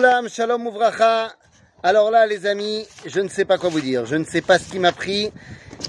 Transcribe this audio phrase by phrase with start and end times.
[0.00, 1.30] Koulam, Shalom Ouvracha.
[1.82, 4.06] Alors là, les amis, je ne sais pas quoi vous dire.
[4.06, 5.30] Je ne sais pas ce qui m'a pris.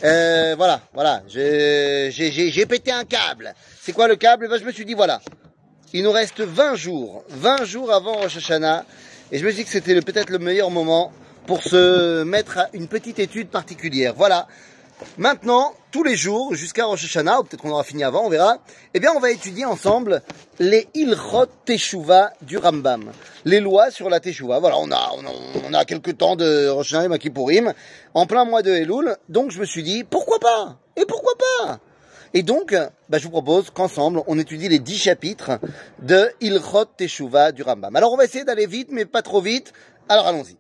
[0.03, 1.23] Euh, voilà, voilà.
[1.29, 3.53] J'ai pété un câble.
[3.82, 4.50] C'est quoi le câble?
[4.50, 5.21] Ben, Je me suis dit, voilà.
[5.93, 7.24] Il nous reste 20 jours.
[7.29, 8.84] 20 jours avant Rosh Hashanah.
[9.32, 11.14] Et je me suis dit que c'était peut-être le meilleur moment
[11.48, 14.14] pour se mettre à une petite étude particulière.
[14.18, 14.46] Voilà.
[15.18, 18.57] Maintenant, tous les jours, jusqu'à Rosh Hashanah, ou peut-être qu'on aura fini avant, on verra,
[18.93, 20.21] eh bien, on va étudier ensemble
[20.59, 23.11] les Ilchot Teshuvah du Rambam.
[23.45, 24.59] Les lois sur la Teshuvah.
[24.59, 25.32] Voilà, on a, on a,
[25.69, 27.74] on a quelques temps de Rosh Hashanah et Makipurim,
[28.14, 29.15] en plein mois de Elul.
[29.29, 30.77] Donc, je me suis dit, pourquoi pas?
[30.96, 31.79] Et pourquoi pas?
[32.34, 32.74] Et donc,
[33.10, 35.60] bah, je vous propose qu'ensemble, on étudie les dix chapitres
[36.02, 37.96] de Ilchot Teshuvah du Rambam.
[37.96, 39.74] Alors, on va essayer d'aller vite, mais pas trop vite.
[40.08, 40.58] Alors, allons-y.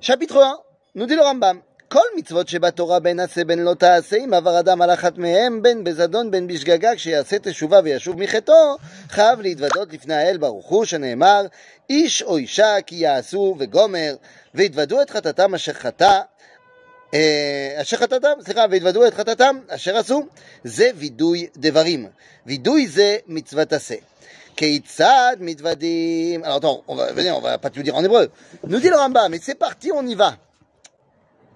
[0.00, 0.58] chapitre 1,
[0.94, 1.60] nous dit le Rambam.
[1.92, 5.84] כל מצוות שבתורה בין עשה בין לא תעשה, אם עבר אדם על אחת מהם, בין
[5.84, 8.76] בזדון בין בשגגה, כשיעשה תשובה וישוב מחטאו,
[9.08, 11.46] חייב להתוודות לפני האל ברוך הוא, שנאמר,
[11.90, 14.14] איש או אישה כי יעשו וגומר,
[14.54, 16.20] והתוודו את חטאתם אשר חטא,
[17.14, 20.22] אה, אשר חטאתם, סליחה, והתוודו את חטאתם אשר עשו,
[20.64, 22.06] זה וידוי דברים.
[22.46, 23.94] וידוי זה מצוות עשה.
[28.68, 30.36] Nous dit le Rambam, mais c'est parti, on y va.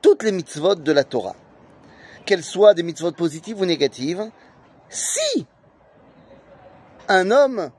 [0.06, 1.34] Toutes les mitzvot de la Torah,
[2.24, 4.22] qu'elles soient des mitzvot positives ou négatives,
[4.88, 5.44] si
[7.08, 7.72] un homme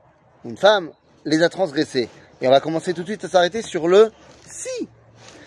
[0.44, 0.90] ou une femme
[1.24, 2.10] les a transgressées,
[2.42, 4.12] et on va commencer tout de suite à s'arrêter sur le
[4.46, 4.90] si.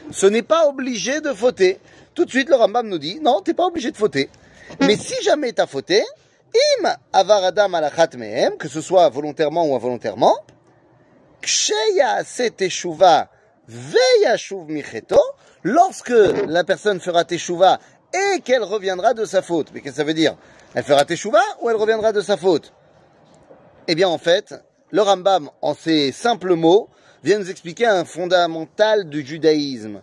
[0.10, 1.78] Ce n'est pas obligé de fauter.
[2.16, 4.32] Tout de suite, le Rambam nous dit, non, t'es pas obligé de fauter.
[4.80, 6.04] Mais si jamais t'as fauté,
[6.82, 10.36] im avar adam alachat mehem, que ce soit volontairement ou involontairement,
[11.42, 12.24] ksheya
[12.58, 13.30] teshuva
[13.68, 15.20] veyashuv micheto,
[15.64, 16.14] lorsque
[16.48, 17.80] la personne fera teshuva
[18.14, 19.68] et qu'elle reviendra de sa faute.
[19.74, 20.36] Mais qu'est-ce que ça veut dire?
[20.74, 22.74] Elle fera teshuva ou elle reviendra de sa faute?
[23.88, 24.56] Eh bien, en fait,
[24.92, 26.90] le Rambam, en ces simples mots,
[27.24, 30.02] vient nous expliquer un fondamental du judaïsme.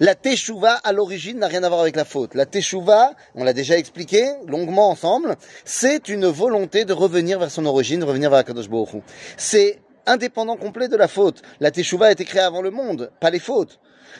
[0.00, 2.34] La teshuva, à l'origine, n'a rien à voir avec la faute.
[2.34, 7.66] La teshuva, on l'a déjà expliqué longuement ensemble, c'est une volonté de revenir vers son
[7.66, 9.02] origine, de revenir vers Akadosh Baruch.
[9.36, 11.42] C'est indépendant complet de la faute.
[11.60, 13.78] La teshuva a été créée avant le monde, pas les fautes.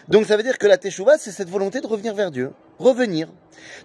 [0.09, 2.53] Donc ça veut dire que la teshuva, c'est cette volonté de revenir vers Dieu.
[2.79, 3.29] Revenir.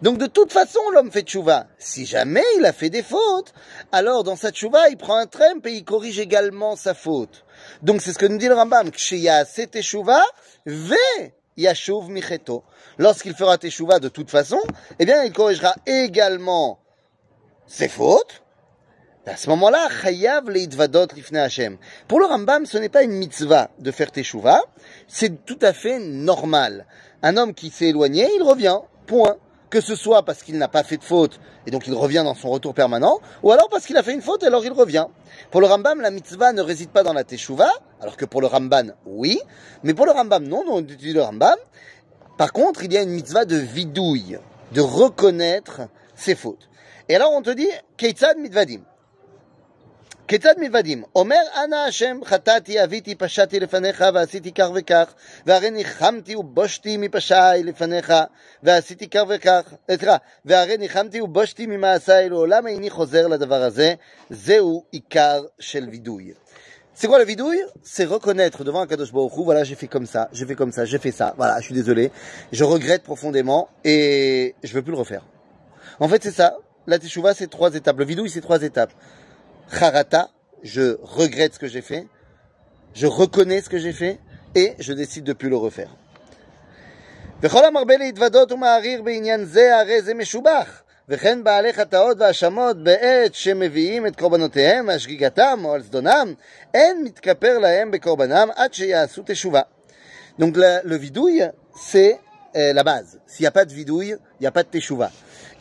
[0.02, 1.68] Donc de toute façon, l'homme fait teshuva.
[1.78, 3.54] Si jamais il a fait des fautes,
[3.92, 7.46] alors dans sa teshuva, il prend un trempe et il corrige également sa faute.
[7.82, 8.92] Donc c'est ce que nous dit le Rambam.
[8.92, 10.24] Teshuva,
[10.66, 10.96] ve
[11.58, 12.64] yashuv micheto.
[12.98, 14.60] Lorsqu'il fera teshuva de toute façon,
[15.00, 16.80] eh bien il corrigera également
[17.68, 18.44] ses fautes.
[19.26, 21.78] À ce moment-là, chayav leidvadot lifnei Hashem.
[22.08, 24.62] Pour le Rambam, ce n'est pas une mitzvah de faire teshuva,
[25.08, 26.86] c'est tout à fait normal.
[27.22, 29.36] Un homme qui s'est éloigné, il revient, point.
[29.70, 32.34] Que ce soit parce qu'il n'a pas fait de faute, et donc il revient dans
[32.34, 35.06] son retour permanent, ou alors parce qu'il a fait une faute, et alors il revient.
[35.52, 37.70] Pour le Rambam, la mitzvah ne réside pas dans la teshuva,
[38.02, 39.40] alors que pour le Ramban, oui,
[39.84, 41.58] mais pour le Rambam, non, non, on dit le Rambam.
[42.38, 44.40] Par contre, il y a une mitzvah de vidouille,
[44.72, 45.82] de reconnaître
[46.16, 46.68] ses fautes.
[47.08, 48.82] Et alors on te dit, Keitzad mitvadim.
[50.29, 51.03] כיצד מתוודים?
[51.17, 55.15] אומר אנא השם חטאתי אביתי פשעתי לפניך ועשיתי כך וכך
[55.47, 58.13] והרי ניחמתי ובושתי מפשעי לפניך
[58.63, 63.95] ועשיתי כך וכך סליחה והרי ניחמתי ובושתי ממעשיי לעולם איני חוזר לדבר הזה
[64.31, 66.33] זהו עיקר של וידוי.
[66.97, 70.07] C'est quoi le vidouille C'est reconnaître devant un Kadosh Baruch Hu, voilà j'ai fait comme
[70.07, 72.13] ça, j'ai fait comme ça, j'ai fait ça, voilà je suis désolé,
[72.53, 75.27] je regrette profondément et je veux plus le refaire.
[75.99, 76.57] En fait c'est ça,
[76.87, 78.93] la teshuva c'est trois étapes, le vidouille c'est trois étapes.
[79.81, 80.29] Harata,
[80.63, 82.07] je regrette ce que j'ai fait,
[82.95, 84.19] je reconnais ce que j'ai fait
[84.55, 85.91] et je décide de plus le refaire.
[87.43, 90.81] וכל המרבה להתוודות ומערער בעניין זה, הרי זה משובח.
[91.09, 96.35] וכן בעלי חטאות והאשמות בעת שמביאים את קורבנותיהם מהשגיגתם או על זדונם,
[96.75, 99.61] אין מתכפר להם בקורבנם עד שיעשו תשובה.
[100.41, 101.45] Donc la- le vidouille,
[101.77, 102.19] c'est
[102.54, 103.20] la base.
[103.28, 105.12] S'il n'y a pas de vidouille, il n'y a pas de teshuva.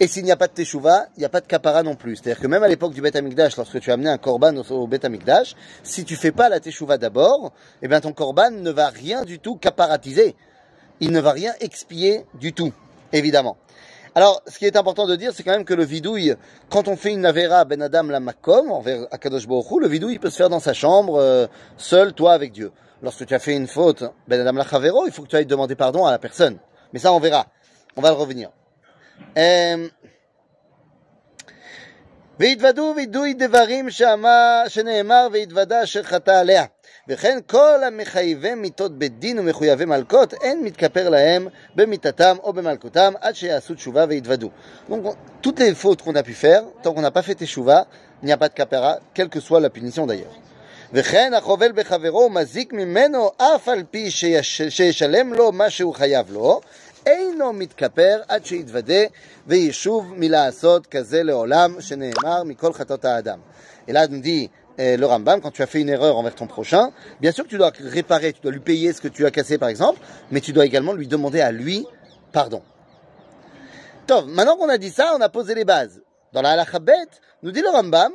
[0.00, 2.16] Et s'il n'y a pas de teshuva, il n'y a pas de kapara non plus.
[2.16, 4.86] C'est-à-dire que même à l'époque du Bet Amikdash, lorsque tu as amené un korban au,
[4.86, 8.90] Bet Amikdash, si tu fais pas la teshuva d'abord, eh bien ton korban ne va
[8.90, 10.36] rien du tout kaparatiser.
[11.00, 12.72] Il ne va rien expier du tout,
[13.12, 13.56] évidemment.
[14.14, 16.34] Alors, ce qui est important de dire, c'est quand même que le vidouille,
[16.70, 20.20] quand on fait une avera ben adam la makom envers Akadosh Baruch le vidouille il
[20.20, 21.46] peut se faire dans sa chambre, euh,
[21.76, 22.72] seul, toi avec Dieu.
[23.02, 25.46] Lorsque tu as fait une faute, ben adam la chavero, il faut que tu ailles
[25.46, 26.58] demander pardon à la personne.
[26.93, 27.45] Mais ça, on verra.
[27.95, 28.49] On va le revenir.
[29.37, 29.89] Euh,
[32.39, 36.65] והתוודו וידוי דברים שאמר, שנאמר והתוודה אשר חטא עליה.
[37.07, 43.75] וכן כל המחייבי מיתות בדין ומחויבי מלקות, אין מתכפר להם במיתתם או במלקותם עד שיעשו
[43.75, 44.49] תשובה ויתוודו.
[44.89, 47.85] Donc, on- toutes les fautes qu'on a pu faire, tant qu'on n'a pas fait teshuva,
[48.21, 50.35] il n'y a pas de kapara, quelle que soit la punition d'ailleurs.
[50.93, 54.11] וכן החובל בחברו ומזיק ממנו אף על פי
[54.69, 56.61] שישלם לו מה שהוא חייב לו,
[57.05, 59.03] אינו מתכפר עד שיתוודה
[59.47, 63.39] וישוב מלעשות כזה לעולם שנאמר מכל חטאות האדם.
[63.89, 64.49] אלעד dit
[64.79, 66.91] euh, le Rambam, quand tu as fait une erreur envers ton prochain,
[67.21, 69.57] bien sûr que tu dois réparer, tu dois lui payer ce que tu as cassé
[69.57, 69.99] par exemple,
[70.31, 71.85] mais tu dois également lui demander à lui
[72.31, 72.61] pardon.
[74.07, 76.01] Tov, maintenant qu'on a dit ça, on a posé les bases.
[76.33, 76.79] Dans la halakha
[77.43, 78.11] nous dit le Rambam,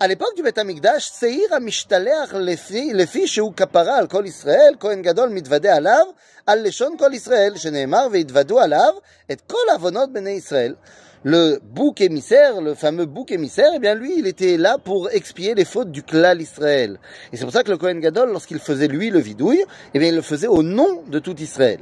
[0.00, 5.02] à l'époque du Beth Amikdash, Seir Amishtaler Lefi, Lefi Sheu Kapara al Kol Israël, Kohen
[5.02, 6.06] Gadol Mitvade Alav,
[6.46, 8.94] al Leshon Kol Israël, Sheneemar Veitvadu Alav,
[9.28, 10.76] et Kol Avonot Bene Israël.
[11.22, 15.54] Le bouc émissaire, le fameux bouc émissaire, eh bien lui, il était là pour expier
[15.54, 16.98] les fautes du clan Israël.
[17.32, 19.64] Et c'est pour ça que le Kohen Gadol, lorsqu'il faisait lui le vidouille,
[19.94, 21.80] eh bien il le faisait au nom de tout Israël.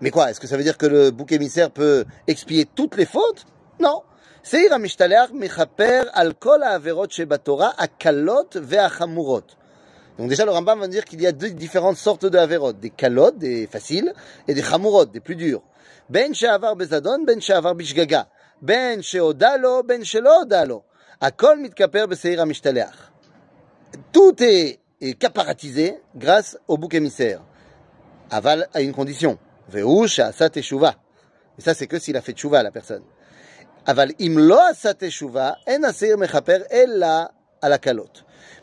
[0.00, 3.06] Mais quoi, est-ce que ça veut dire que le bouc émissaire peut expier toutes les
[3.06, 3.44] fautes?
[3.80, 4.02] Non
[4.43, 9.55] Seir המשתלח מכפר על כל העבירות שבתורה, הקלות והחמורות.
[10.19, 12.89] Donc déjà, le Rambam va dire qu'il y a deux différentes sortes de averot, des
[12.89, 14.13] kalot, des faciles,
[14.49, 15.63] et des chamurot, des plus durs.
[16.09, 18.27] Ben she'avar bezadon, ben she'avar bishgaga.
[18.61, 20.83] Ben she'oda lo, ben she'lo oda lo.
[21.21, 23.11] Akol mitkaper beseir המשתלח.
[24.11, 27.41] Tout est, est caparatisé grâce au bouc émissaire.
[28.29, 29.37] Aval à une condition.
[29.69, 30.95] Ve'u she'asat teshuva.
[31.57, 33.03] Et ça, c'est que s'il a fait teshuva, la personne.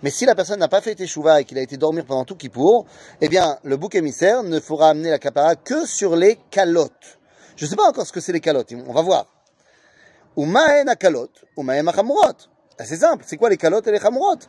[0.03, 2.35] Mais si la personne n'a pas fait teshuva et qu'il a été dormir pendant tout
[2.35, 2.87] Kippour,
[3.21, 7.19] eh bien, le bouc émissaire ne fera amener la capara que sur les calottes.
[7.55, 9.27] Je ne sais pas encore ce que c'est les calottes, on va voir.
[10.37, 12.33] Umaen a calotte, umaen a chamurot.
[12.79, 14.39] C'est simple, c'est quoi les calottes et les chamurot.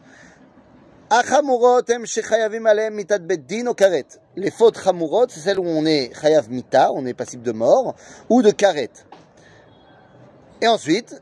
[4.36, 7.94] Les fautes chamurot, c'est celles où on est chayav mita, on est passible de mort,
[8.30, 8.88] ou de karet.
[10.62, 11.20] Et ensuite,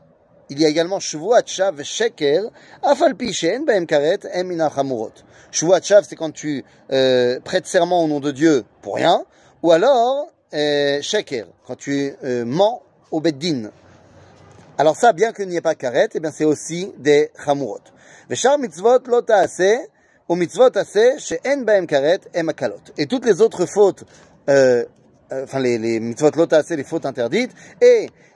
[0.49, 2.43] il y a également Shavuot Shav Sheker,
[2.83, 5.13] Afal Pishen, Baem Karet, Emina Chamurot.
[5.51, 9.25] Shavuot Shav, c'est quand tu euh, prêtes serment au nom de Dieu pour rien,
[9.63, 11.01] ou alors euh,
[11.65, 13.71] quand tu euh, mens au Beddin.
[14.77, 17.81] Alors ça, bien qu'il n'y ait pas Karet, eh bien c'est aussi des Chamurot.
[18.29, 19.89] Veshar mitzvot lo ta'aseh,
[20.29, 22.93] ou mitzvot aseh, she'en baem karet, em akalot.
[22.97, 24.05] Et toutes les autres fautes,
[24.49, 24.85] euh,
[25.31, 27.51] enfin les, mitzvot lo ta'aseh, les fautes interdites,
[27.81, 28.07] et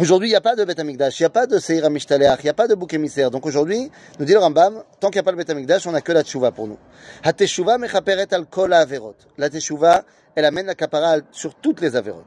[0.00, 2.38] Aujourd'hui, il n'y a pas de Beth Amikdash, il n'y a pas de Seir HaMishtaleach,
[2.40, 3.30] il n'y a pas de bouc émissaire.
[3.30, 5.92] Donc aujourd'hui, nous dit le Rambam, tant qu'il n'y a pas le Beth Amikdash, on
[5.92, 6.78] n'a que la Teshuva pour nous.
[7.24, 9.16] Ha Teshuva mechaperet al kol averot.
[9.36, 10.02] La Teshuva,
[10.34, 12.24] elle amène la kapara sur toutes les averot.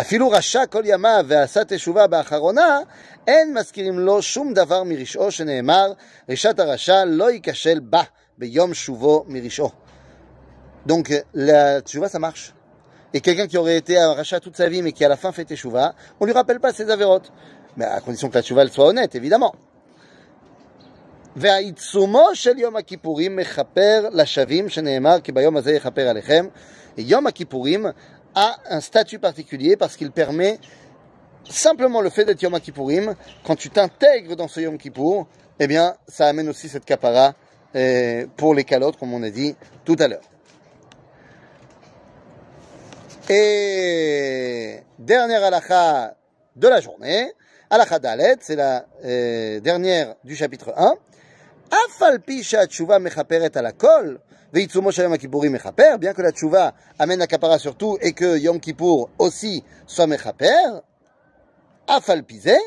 [0.00, 2.80] אפילו רשע כל ימיו ועשה תשובה באחרונה,
[3.26, 5.92] אין מזכירים לו שום דבר מרשעו שנאמר,
[6.28, 8.02] רשעת הרשע לא ייכשל בה
[8.38, 9.70] ביום שובו מרשעו.
[10.86, 12.52] Donc la teshuva ça marche.
[13.12, 15.32] Et quelqu'un qui aurait été un rachat toute sa vie mais qui à la fin
[15.32, 17.32] fait teshuva, on lui rappelle pas ses avérotes.
[17.76, 19.54] Mais à condition que la teshuva soit honnête, évidemment.
[21.36, 26.46] והעיצומו של יום הכיפורים מכפר לשבים שנאמר כי ביום הזה יכפר עליכם.
[26.98, 27.86] יום הכיפורים
[28.34, 30.58] a un statut particulier parce qu'il permet
[31.48, 33.14] simplement le fait d'être Yom Kippourim,
[33.44, 35.26] quand tu t'intègres dans ce Yom Kippour,
[35.60, 37.34] eh bien, ça amène aussi cette kapara
[37.76, 40.22] euh, pour les calottes, comme on a dit tout à l'heure.
[43.31, 46.15] Et dernière halakha
[46.55, 47.31] de la journée,
[47.69, 50.95] halakha Dalet, c'est la euh, dernière du chapitre 1.
[51.85, 54.19] Afalpi tshuva mechaperet à la kol,
[54.51, 60.81] bien que la tchouva amène la kapara surtout et que Yom Kippour aussi soit mechaper,
[61.87, 62.57] afalpize,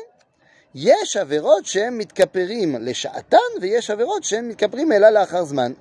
[0.74, 5.72] yesh averot shem mitkaperim לשעתן ויש עבירות שהם מתכפרים אלא לאחר זמן.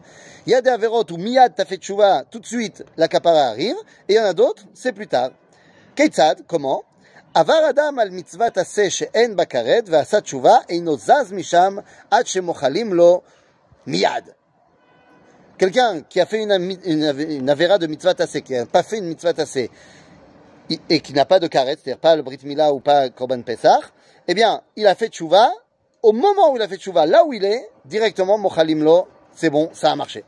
[0.45, 3.47] Il y a des averot où miyad t'as fait tchouva, tout de suite la kapara
[3.49, 3.75] arrive,
[4.07, 5.31] et il y en a d'autres, c'est plus tard.
[5.95, 6.83] כיצד, comment
[7.33, 11.77] עבר אדם על מצוות עשה שאין בה כרת ועשה תשובה, אינו זז משם
[12.11, 13.21] עד שמוחלים לו
[13.87, 14.29] מיד.
[15.59, 16.51] Quelqu'un qui a fait une,
[16.85, 19.71] une, avéra de mitzvah tassé, qui n'a pas fait une mitzvah tassé,
[20.89, 23.83] et qui n'a pas de karet, c'est-à-dire pas le brit mila ou pas korban pesach,
[24.27, 25.49] eh bien, il a fait tchouva,
[26.03, 29.49] au moment où il a fait tchouva, là où il est, directement, mochalim lo, c'est
[29.49, 30.23] bon, ça a marché.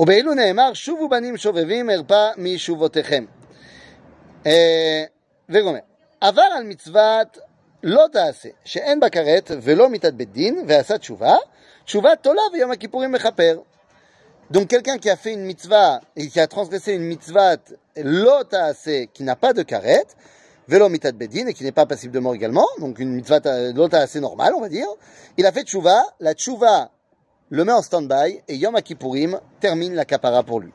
[0.00, 3.24] ובאילו נאמר, שובו בנים שובבים ארפה משובותיכם.
[5.48, 5.78] וגומר,
[6.20, 7.38] עבר על מצוות
[7.82, 11.36] לא תעשה, שאין בה כרת ולא מיתת בית דין, ועשה תשובה,
[11.88, 13.64] Tshuva Tolav Yom Kippourim Mechaper.
[14.50, 17.56] Donc quelqu'un qui a fait une mitzvah et qui a transgressé une mitzvah
[17.96, 18.72] lota
[19.12, 20.06] qui n'a pas de karet,
[20.68, 23.40] velo mitat bedin, et qui n'est pas passible de mort également, donc une mitzvah
[23.74, 24.88] l'autre assez normale, on va dire.
[25.36, 26.90] Il a fait tchouva, la tchouva
[27.50, 30.72] le met en stand-by, et Yom Kippourim termine la kapara pour lui.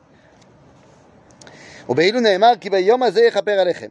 [1.88, 3.90] ובאילו נאמר כי ביום הזה יכפר עליכם.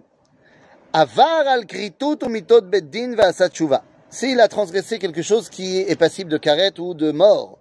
[0.93, 3.77] עבר על כריתות ומיתות בית דין ועשה תשובה.
[4.11, 7.56] S'il a transgressé quelque chose qui est passible de karet ou de mort,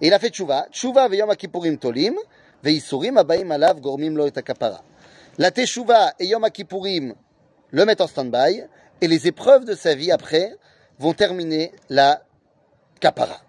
[0.00, 2.16] et il a fait tchouva, tchouva veyom kippurim tolim,
[2.62, 4.82] veisurim abaim alav gormim lo et akapara.
[5.38, 7.14] La teshuva et yom kippurim
[7.70, 8.64] le mettent en stand-by,
[9.00, 10.54] et les épreuves de sa vie après
[10.98, 12.20] vont terminer la
[13.00, 13.40] kapara.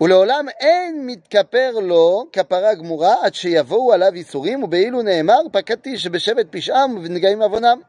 [0.00, 6.96] ולעולם אין מתכפר לו כפרה גמורה עד שיבואו עליו ייסורים, ובאילו נאמר, פקדתי שבשבט פשעם
[6.96, 7.80] ובנגעים עוונם.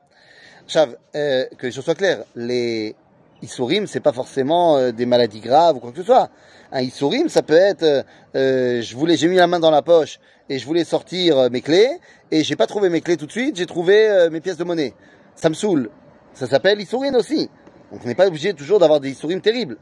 [0.65, 2.95] עכשיו, euh, que les choses soient claires, les
[3.41, 6.29] Issourim, c'est pas forcément euh, des maladies graves ou quoi que ce soit.
[6.71, 8.03] Un Issourim, ça peut être, euh,
[8.35, 10.19] euh, je voulais, j'ai mis la main dans la poche
[10.49, 11.89] et je voulais sortir euh, mes clés
[12.31, 14.63] et j'ai pas trouvé mes clés tout de suite, j'ai trouvé euh, mes pièces de
[14.63, 14.93] monnaie.
[15.35, 15.89] Ça me saoule.
[16.33, 17.49] Ça s'appelle Issourim aussi.
[17.91, 19.77] Donc on n'est pas obligé toujours d'avoir des Issourim terribles.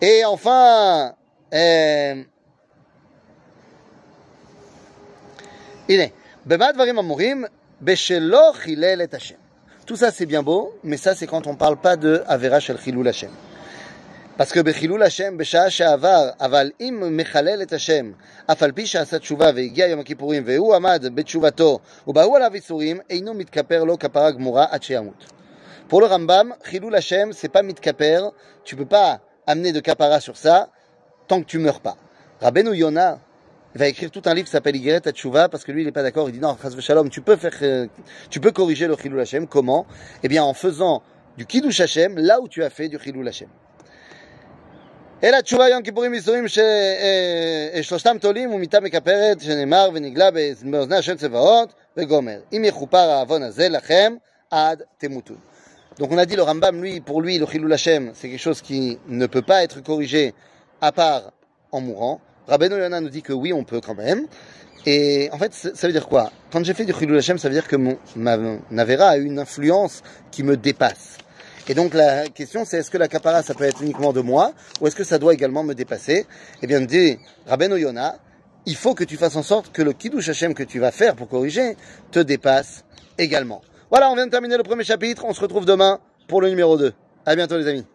[0.00, 1.12] Et enfin,
[1.52, 2.22] euh,
[5.88, 6.04] הנה,
[6.46, 7.44] במה הדברים אמורים?
[7.82, 9.43] בשלא חילל את השם.
[9.85, 12.59] Tout ça, c'est bien beau, mais ça, c'est quand on ne parle pas de Avera
[12.59, 13.29] Shel Chilul Hashem.
[14.35, 18.15] Parce que Bechilul Hashem, Besha'a She'avar, Aval Im Mechalel et Hashem,
[18.47, 23.95] Afal Pi She'asa Ve'igia Yom Kippourim, Ve'u Amad Betshuvato, Uba'u Alav Isurim, Einu Mitkaper Lo
[23.95, 25.27] Kapara Gmura Hacheyamut.
[25.87, 28.31] Pour le Rambam, Chilul Hashem, c'est pas Mitkaper,
[28.63, 30.69] tu peux pas amener de Kapara sur ça
[31.27, 31.95] tant que tu meurs pas.
[32.41, 33.19] Rabbeinu Yonah,
[33.75, 35.91] il va écrire tout un livre qui s'appelle Igeret Tchouva parce que lui, il n'est
[35.91, 36.29] pas d'accord.
[36.29, 37.87] Il dit non, Chas Shalom, tu peux faire, euh,
[38.29, 39.47] tu peux corriger le Chilul Hashem.
[39.47, 39.85] Comment?
[40.23, 41.03] Eh bien, en faisant
[41.37, 43.49] du Kiddush Hashem là où tu as fait du Chilul Hashem.
[45.21, 51.67] Et la Tchouva Yom Kippourim Yisurim Shloshtam Tolim Umita Mekaperet Shenemar Venigla Bezmeozna Hashem Tsevaot
[51.97, 54.19] Vegomer Im Yechoupar Avon Azel Lachem
[54.51, 55.35] Ad Temutun.
[55.99, 58.61] Donc on a dit le Rambam, lui, pour lui, le Chilul Hashem, c'est quelque chose
[58.61, 60.33] qui ne peut pas être corrigé
[60.79, 61.31] à part
[61.73, 62.21] en mourant.
[62.47, 64.27] Rabbeinu Yonah nous dit que oui, on peut quand même.
[64.85, 66.31] Et en fait, ça veut dire quoi?
[66.51, 68.37] Quand j'ai fait du Chilul Hashem, ça veut dire que mon, ma
[68.69, 71.17] Navera a une influence qui me dépasse.
[71.67, 74.53] Et donc la question c'est est-ce que la capara ça peut être uniquement de moi
[74.79, 76.27] ou est-ce que ça doit également me dépasser?
[76.61, 78.17] Eh bien dit Rabbeinu Yonah,
[78.67, 81.15] il faut que tu fasses en sorte que le Kiddush Hashem que tu vas faire
[81.15, 81.75] pour corriger
[82.11, 82.85] te dépasse
[83.17, 83.61] également.
[83.89, 86.77] Voilà, on vient de terminer le premier chapitre, on se retrouve demain pour le numéro
[86.77, 86.93] 2.
[87.25, 87.85] À bientôt les amis.